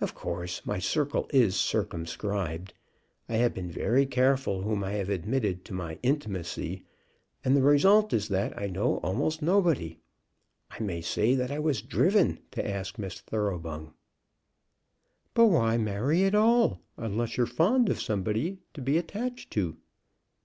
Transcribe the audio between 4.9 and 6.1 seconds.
have admitted to my